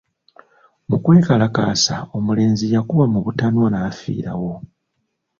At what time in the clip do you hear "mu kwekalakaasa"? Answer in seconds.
0.89-1.95